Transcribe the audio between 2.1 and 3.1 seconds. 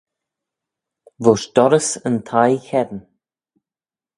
thie cheddin.